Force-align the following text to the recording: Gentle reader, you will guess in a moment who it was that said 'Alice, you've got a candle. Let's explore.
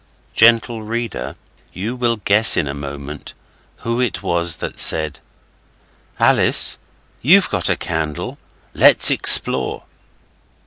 Gentle 0.33 0.81
reader, 0.81 1.35
you 1.73 1.95
will 1.95 2.15
guess 2.15 2.57
in 2.57 2.67
a 2.67 2.73
moment 2.73 3.35
who 3.85 4.01
it 4.01 4.23
was 4.23 4.55
that 4.55 4.79
said 4.79 5.19
'Alice, 6.19 6.79
you've 7.21 7.51
got 7.51 7.69
a 7.69 7.75
candle. 7.77 8.39
Let's 8.73 9.11
explore. 9.11 9.83